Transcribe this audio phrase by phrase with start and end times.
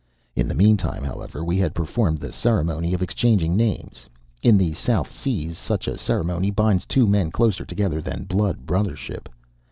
[0.35, 4.07] In the meantime, however, we had performed the ceremony of exchanging names.
[4.41, 9.27] In the South Seas such a ceremony binds two men closer together than blood brothership.